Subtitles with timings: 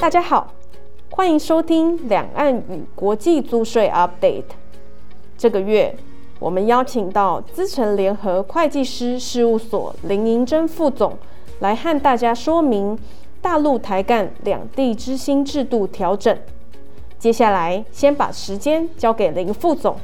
[0.00, 0.50] 大家好，
[1.10, 4.44] 欢迎收听两岸与国际租税 Update。
[5.36, 5.94] 这个月，
[6.38, 11.18] 我们邀请到资诚联合会计师事务所林银珍副总
[11.58, 12.98] 来和大家说明
[13.42, 16.34] 大陆台干两地之星制度调整。
[17.18, 19.94] 接下来，先把时间交给林副总。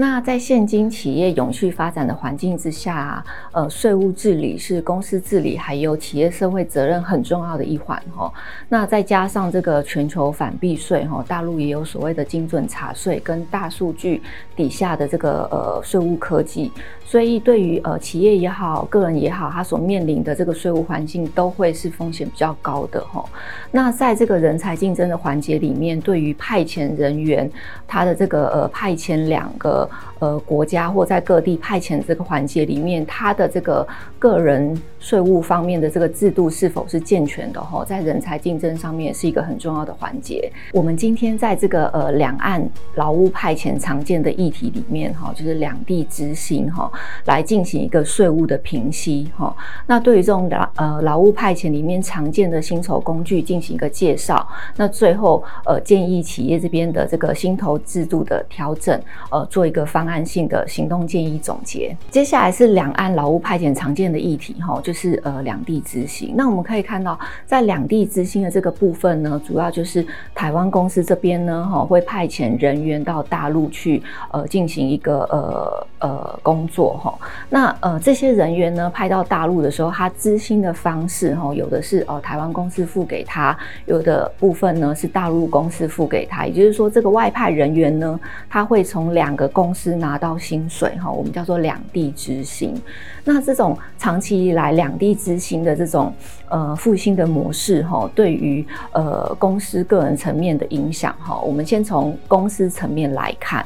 [0.00, 8.32] 那在现今企业永续发展的环境之下，呃，税务治理是公司治理还有企业社会责任很重要的一环哈。
[8.68, 14.22] 那再加上这个全球反避税哈，大陆也有所谓的精准查税跟大数据
[14.54, 16.70] 底下的这个呃税务科技，
[17.10, 23.24] 所以对于呃企业也好，个人也好，他所面临的这个税务环境都会是风险比较高的哈。
[23.70, 27.50] 那在这个人才竞争的环节里面，对于派遣人员，
[27.86, 29.88] 他的这个呃派遣两个。
[30.20, 33.86] 呃，国家或在各地派遣这个环节里面，他的这个
[34.18, 37.60] 个人税务方面的这个制度是否是健全的？
[37.60, 40.50] 哈，在人才竞争上面是一个很重要的环节。
[40.72, 46.90] 我们今天在这个呃两岸劳务派遣常见的议题里面，哈，就是两地执行哈，
[47.24, 49.52] 来进行一个税务的评析哈。
[49.86, 54.46] 那对于这种劳呃劳务派遣里面常见的薪酬工具进行一个介绍。
[54.76, 58.96] 那最后呃建议企业这边的这个薪酬制度的调整，
[59.32, 59.84] 呃做一个。
[59.88, 61.96] 方案性的行动建议总结。
[62.10, 66.34] 接下来是两岸劳务派遣常见的议题，哈，就是呃两地执行。
[66.36, 74.00] 那我们可以看到，在两地执行的这个部分呢，主要就是台湾公司这边呢，哈，会派遣人员到大陆去，
[74.30, 77.18] 呃，进行一个呃呃工作，哈。
[77.50, 86.46] 那呃这些人员呢，派到大陆的时候，他资薪的方式，哈，有的是呃台湾公司付给他，有的部分呢是大陆公司付给他。
[86.46, 92.80] 也就是说，这个外派人员呢，他会从两个公司拿到薪水哈，我们叫做两地之薪。
[93.24, 96.12] 那这种长期以来两地之薪的这种
[96.50, 103.64] 呃复兴的模式哈，对于呃公司个人层面的影响哈，我们先从公司层面来看。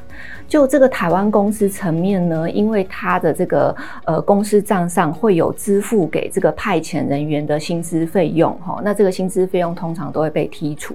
[0.48, 10.94] 就这个台湾公司层面呢，因为它的这个呃公司账上会有支付给这个派遣人员的薪资费用哈，那这个薪资费用通常都会被剔除。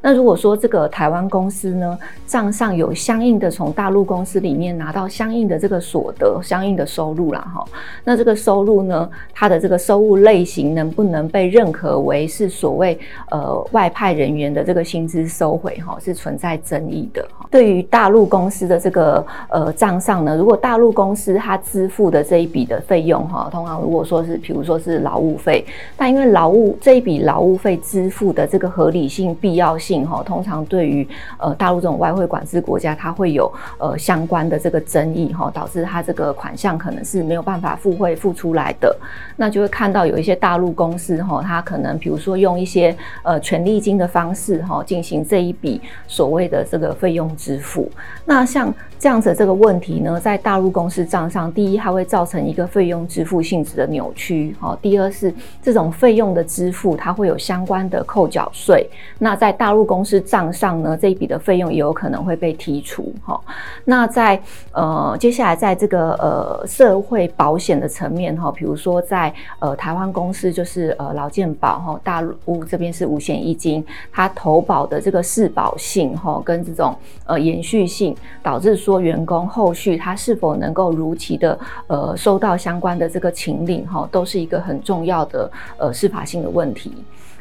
[0.00, 7.62] 那如果说这个台湾公司呢账上有相应的从大陆公司里面拿到相应的这个所得、相应的收入啦哈，
[8.04, 12.98] 那这个收入呢，它的这个收入类型能不能被认可为是所谓
[13.30, 17.26] 呃外派人员的这个薪资收回哈，是存在争议的。
[17.50, 25.64] 对于大陆公司的这个呃账上呢，如果大陆公司它支付的这一笔的费用哈，通常如果说是，比如说是劳务费，
[25.96, 31.06] 但因为劳务这一笔劳务费支付的这个合理性、必要性哈，通常对于
[31.38, 38.96] 呃大陆这种外汇管制国家，它会有呃相关的这个争议哈，导致它这个款项可能是没有办法付汇付出来的，
[39.36, 47.90] 那就会看到有一些大陆公司哈，他可能比如说用一些呃权利金的方式哈，进行这一笔所谓的这个费用支付，
[48.24, 48.72] 那像。
[48.96, 54.74] 这样子这个问题呢，在大陆公司账上，第一，它会造成一个费用支付性质的扭曲，哈。
[54.80, 58.88] 第二是这种费用的支付，它会有相关的扣缴税。
[59.18, 63.38] 那在大陆公司账上呢，这一笔的费用也有可能会被剔除，哈。
[63.84, 64.40] 那在
[64.72, 76.94] 呃接下来在这个呃社会保险的层面，哈，比如说在呃台湾公司就是呃劳健保，哈，大陆这边是五险一金，它投保的这个适保性，哈，跟这种
[77.24, 78.74] 呃延续性，导致。
[78.84, 86.92] 说员工后续他是否能够如期的呃收到相关的这个请领哈，都是一个很重要的呃司法性的问题。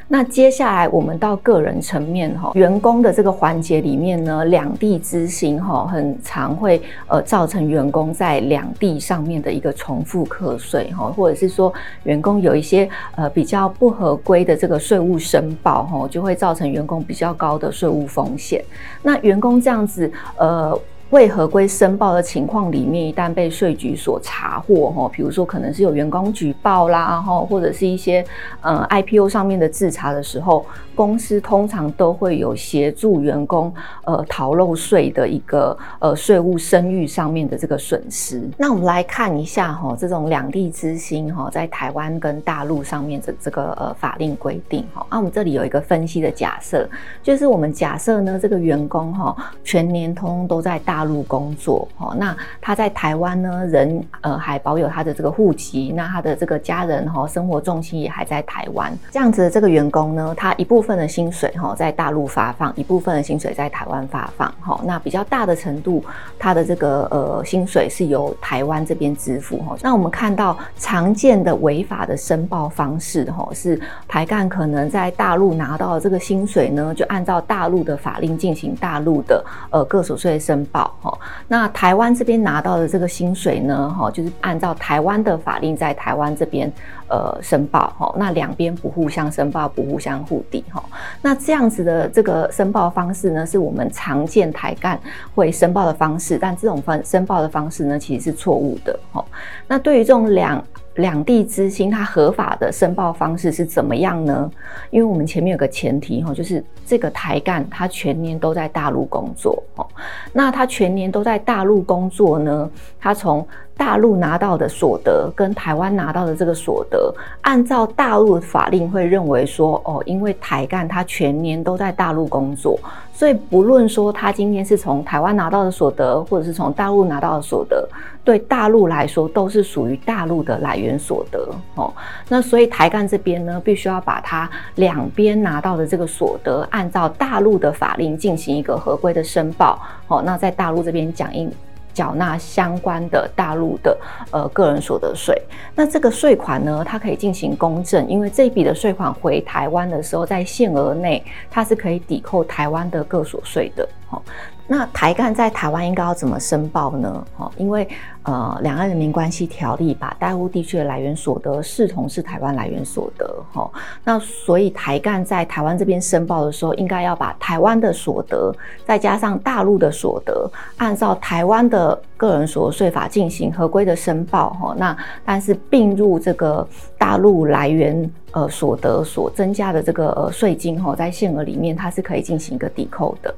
[0.08, 18.64] 那接下来我们到个人层面哈，员工的这个环节里面呢，两地支薪哈，很常会呃造成员工在两地上面的一个重复课税哈，或者是说员工有一些呃比较不合规的这个税务申报哈，就会造成员工比较高的税务风险。
[19.02, 20.80] 那员工这样子呃。
[21.13, 28.26] 未合规申报的情况里面，一旦被税局所查获，哈，比如说可能是有员工举报啦，哈，或者是一些
[28.61, 30.66] 呃 IPO 上面的自查的时候，
[30.96, 33.72] 公司通常都会有协助员工
[34.05, 38.41] 呃逃漏税的一个呃税务声誉上面的这个损失。
[38.58, 46.90] 那我们来看一下哈，这种两地之星哈，在台湾跟大陆上面的这个呃法令规定哈，啊，我们这里有一个分析的假设，
[47.22, 58.97] 就是我们假设呢，这个员工哈全年通通都在大大陆工作，哦，那他在台湾呢，人呃还保有他的这个户籍，那他的这个家人哈，生活重心也还在台湾。
[59.11, 66.02] 这样子的这个员工呢，他一部分的薪水哈在大陆发放，一部分的薪水在台湾发放，哈，那比较大的程度，
[66.40, 69.76] 他的这个呃薪水是由台湾这边支付，哈。
[69.82, 73.78] 那我们看到常见的违法的申报方式，哈，是
[74.08, 81.17] 台干可能在大陆拿到的这个薪水呢，就按照大陆的法令进行大陆的呃个所税申报，哈。
[81.47, 86.72] 那台湾这边拿到的这个薪水呢，哈，就是按照台湾的法令在台湾这边
[87.07, 88.13] 呃申报，哈。
[88.17, 90.84] 那两边不互相申报，不互相互抵，哈。
[91.22, 94.99] 那这样子的这个申报方式呢，是我们常见台干
[95.34, 99.23] 会申报的方式，但这种方申报的方式呢，其实是错误的，哈。
[99.67, 100.63] 那对于这种两
[100.95, 104.51] 两地之星，它合法的申报方式是怎么样呢？
[104.91, 109.87] 因为我们前面有个前提哈，就是这个台干他全年都在大陆工作哦。
[110.31, 112.69] 那他全年都在大陆工作呢，
[112.99, 113.45] 他从
[113.75, 122.79] 大陆拿到的所得跟台湾拿到的这个所得，按照大陆法令会认为说哦，因为台干他全年都在大陆工作，
[123.14, 127.87] 所以不论说他今天是从台湾拿到的所得，或者是从大陆拿到的所得，
[128.23, 131.91] 对大陆来说都是属于大陆的来源所得哦。
[132.29, 140.22] 那所以台干这边呢，必须要把他两边拿到的这个所得，按照大陆的法令进行一个合规的申报哦。
[140.23, 141.52] 那在大陆这边讲应。
[141.93, 143.97] 缴纳相关的大陆的
[144.31, 145.40] 呃个人所得税，
[145.75, 153.87] 那这个税款呢，它可以进行公证，因为这一笔的税款回台湾的时候，在限额内，它是可以抵扣台湾的个所税的。
[154.14, 154.22] 好，
[154.68, 157.26] 那台干在台湾应该要怎么申报呢？
[157.36, 157.88] 哈，因为
[158.22, 163.68] 呃，两岸人民关系条例把大陆地区的来源所得视同是台湾来源所得，哈，
[164.04, 168.56] 那所以台干在台湾这边申报的时候，应该要把台湾的所得
[168.86, 174.96] 再加上大陆的所得，按照台湾的个人所得税法进行合规的申报，哈，那
[175.26, 176.66] 但是并入这个
[177.00, 183.34] 大陆来源呃所得所增加的这个呃税金，哈，在限额里面它是可以进行一个抵扣的。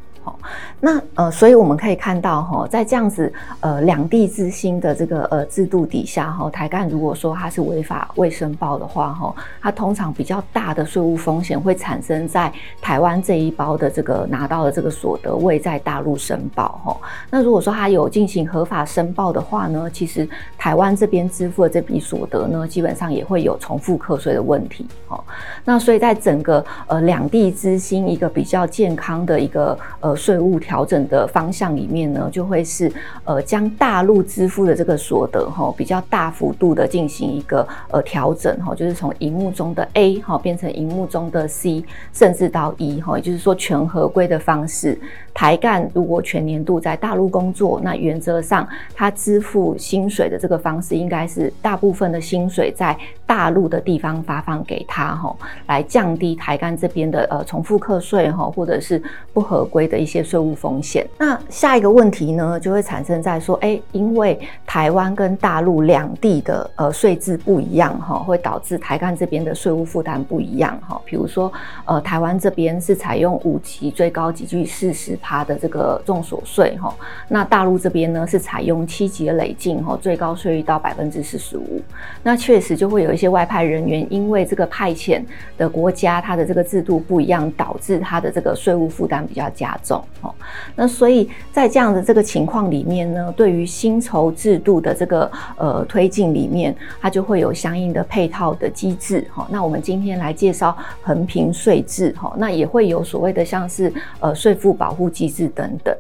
[0.80, 12.52] 那呃，所以我们可以看到哈，在这样子呃两地之心的这个呃制度底下哈，台干如果说它是违法未申报的话哈，它通常比较大的税务风险会产生在
[12.82, 16.98] 台湾这一包的这个拿到的这个所得未在大陆申报哈。
[17.30, 20.28] 那如果说它有进行合法申报的话呢，其实
[20.58, 25.24] 台湾这边支付的这笔所得呢，基本上也会有重复课税的问题哈。
[25.64, 30.15] 那所以在整个呃两地之心一个比较健康的一个呃。
[30.16, 32.92] 税务调整的方向里面呢，就会是
[33.24, 41.84] 呃将大陆支付的这个所得哈，比较大幅度的进行一个呃调整哈，就是从荧幕中的 A 哈变成荧幕中的 C，
[42.14, 45.00] 甚至到 E 哈，也就是说全合规的方式。
[45.34, 55.36] 台干如果全年度在大陆工作，那原则上他支付薪水的这个方式应该是大部分的薪水在大陆的地方发放给他哈，
[55.68, 59.02] 来降低台干这边的呃重复课税哈，或者是
[59.34, 61.06] 不合规的一些税务风险。
[61.18, 71.02] 那下一个问题呢，就会产生在说，哎，因为台湾跟大陆两地的呃税制不一样哈，会导致台干这边的税务负担不一样哈。
[71.04, 71.52] 比如说，
[71.84, 75.18] 呃，台湾这边是采用五级最高级距四十。
[75.26, 76.94] 趴的这个重所税哈，
[77.30, 81.82] 那大陆这边呢是采用七级的累进哈，最高税率到百分之四十五。
[82.22, 85.24] 那确实就会有一些外派人员，因为这个派遣
[85.58, 90.34] 的国家它的这个制度不一样，导致它的这个税务负担比较加重哦。
[90.76, 99.48] 那所以在这样的这个情况里面呢，对于薪酬制度的这个呃推进里面，它就会有相应的配套的机制哈。
[99.50, 105.96] 那我们今天来介绍横平税制哈，那也会有所谓的像是呃税负保护机制等等。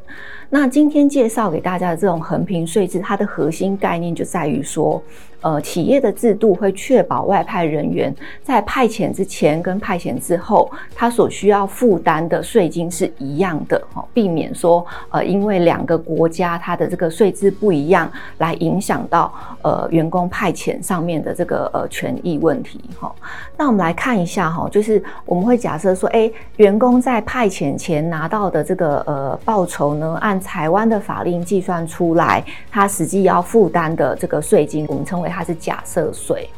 [0.49, 5.01] 那今天介绍给大家的这种横平税制，它的核心概念就在于说，
[5.41, 23.13] 呃，企业的制度会确保外派人员在派遣之前跟派遣之后，他所需要负担的税金是一样的，哈，避免说，呃，因为两个国家它的这个税制不一样，来影响到呃员工派遣上面的这个呃权益问题，哈。
[23.57, 36.49] 那我们来看一下，哈，就是我们会假设说，哎，员工在派遣前拿到的这个呃报酬呢，按台湾的法令计算出来，他实际要负担的这个税金，我们称为它是假设税。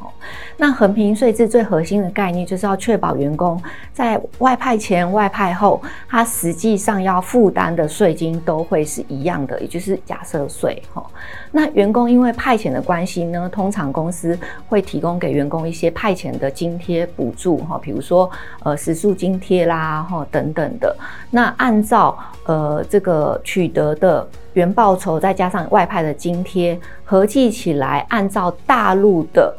[0.57, 3.61] 那横平税制最核心的概念，就是要确保员工
[3.93, 11.05] 在外派前、外派后，他实际上要负担的税金都会是一样的，也就是假设税哈。
[11.51, 18.29] 那员工因为派遣的关系呢，通常公司会提供给员工一些派遣的津贴补助，哈，比如说
[18.63, 20.95] 呃食宿津贴啦，哈等等的。
[21.29, 24.27] 那按照呃这个取得的。
[24.53, 29.55] 原报酬再加上外派的津贴，合计起来，按照大陆的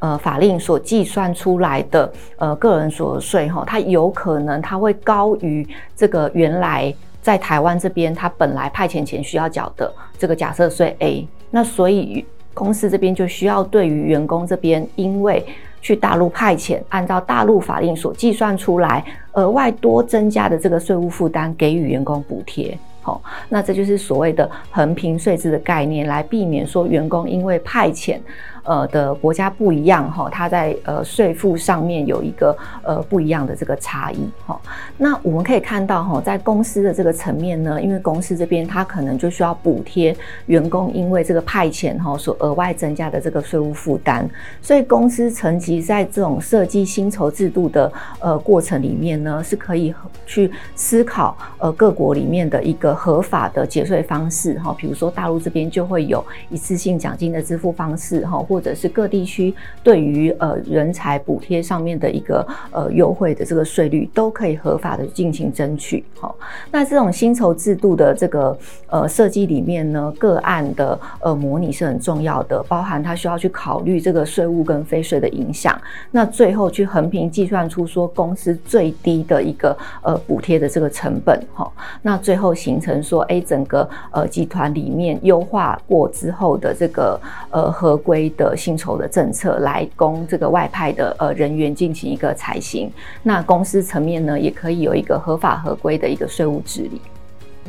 [0.00, 12.24] 呃法令所计算出来的呃个人所得税哈，它有可能它会高于这个原来在台湾这边它本来派遣前需要缴的这个假设税 A，那所以
[12.54, 15.44] 公司这边就需要对于员工这边，因为
[15.80, 22.76] 去大陆派遣，按照大陆法令所计算出来额外多增加的这个税务负担，给予员工补贴。
[23.00, 28.18] 好，那这就是所谓的横平税制的概念，来避免说员工因为派遣。
[28.68, 34.60] 呃的国家不一样哈，它在呃税负上面有一个呃不一样的这个差异哈。
[34.98, 40.14] 那我们可以看到哈，在公司的这个层面呢，因为公司这边它可能就需要补贴
[40.46, 44.28] 员工，因为这个派遣哈所额外增加的这个税务负担，
[44.60, 49.94] 所以公司层级在这种设计薪酬制度的呃过程里面呢，是可以
[50.26, 66.04] 去思考呃各国里面的一个合法的节税方式哈，比如说大陆这边就会有一次性奖金的支付方式哈，或或者是各地区对于呃人才补贴上面的一个呃优惠的这个税率，都可以合法的进行争取。
[66.18, 66.34] 好，
[66.72, 81.40] 那这种薪酬制度的这个呃设计里面呢，个案的呃模拟是很重要的，包含它需要去考虑这个税务跟非税的影响，那最后去横平计算出说公司最低的一个呃补贴的这个成本。
[81.54, 81.70] 哈，
[82.02, 87.20] 那最后形成说，哎，整个呃集团里面优化过之后的这个
[87.52, 88.47] 呃合规的。
[88.56, 92.90] 薪酬的政策来供这个外派的呃人员进行一个采行，
[93.22, 97.00] 那公司层面呢，也可以有一个合法合规的一个税务治理。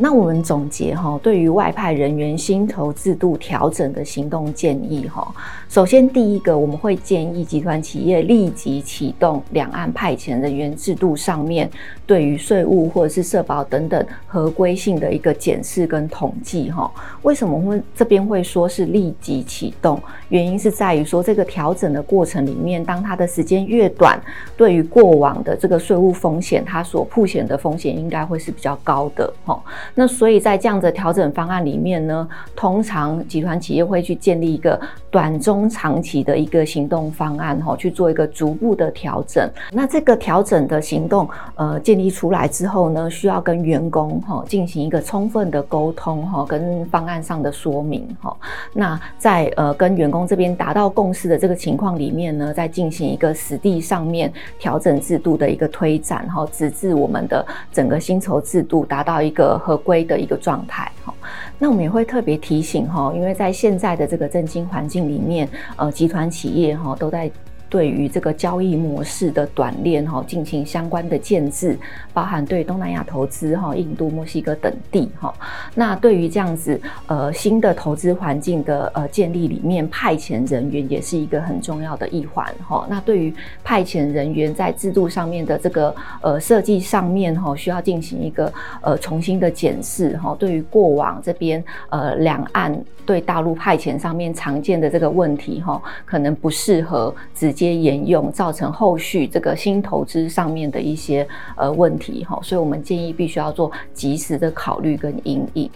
[0.01, 5.29] 那我们总结哈，对于外派人员薪酬制度调整的行动建议哈，
[5.67, 11.69] 首先第一个我们会建议集团企业立即启动两岸派遣人员制度上面
[12.07, 16.89] 对于税务或者是社保等等合规性的一个检视跟统计哈。
[17.23, 20.01] 为什么会这边会说是立即启动？
[20.29, 24.17] 原因是在于说这个调整的过程里面，当它的时间越短，
[24.55, 29.61] 对于过往的这个税务风险，它所曝险的风险应该会是比较高的哈。
[29.95, 34.79] 那所以在这样的调整方案里面呢，通常集团企业会去建立一个
[35.09, 39.49] 短中长期的一个行动方案，哈，去做一个逐步的调整。
[39.71, 48.35] 那这个调整的行动，呃，建立出来之后呢，需要跟员工哈进行一个充分的沟通，哈，跟方案上的说明，哈。
[48.73, 61.13] 那在呃跟员工这边达到共识的这个情况里面呢，再进行一个实地上面调整制度的一个推展，哈，直至我们的整个薪酬制度达到一个和归的一个状态哈，
[61.57, 67.31] 那我们也会特别提醒哈，因为在现在的这个政经环境里面，呃，集团企业哈都在。
[67.69, 71.77] 对于这个交易模式的短链哈，进行相关的建制，
[72.13, 75.33] 包含对东南亚投资哈，印度、墨西哥等地哈。
[75.75, 82.85] 那对于这样子呃新的投资环境的呃建立里面，派遣人员也是一个很重要的一环哈。
[82.89, 83.33] 那对于
[83.63, 90.35] 派遣人员在制度上面的这个呃设计上面哈，需要进行一个呃重新的检视哈。
[90.39, 105.69] 对于过往这边呃两岸对大陆派遣上面常见的这个问题哈，可能不适合直接沿用，造成后续这个新投资上面的一些呃问题哈，所以我们建议必须要做及时的考虑跟因应。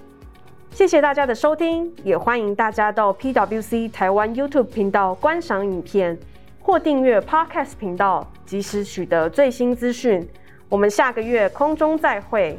[0.71, 6.17] 谢谢大家的收听，也欢迎大家到 PWC 台湾 YouTube 频道观赏影片
[6.61, 10.25] 或订阅 Podcast 频道，及时取得最新资讯。
[10.69, 12.57] 我们下个月空中再会。